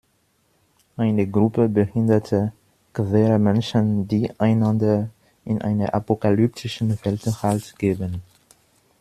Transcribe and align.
Eine 0.97 1.27
Gruppe 1.29 1.69
behinderter, 1.69 2.53
queerer 2.91 3.37
Menschen, 3.37 4.07
die 4.07 4.31
einander 4.39 5.11
in 5.45 5.61
einer 5.61 5.93
apokalyptischen 5.93 6.97
Welt 7.05 7.27
Halt 7.43 7.77
geben. 7.77 8.19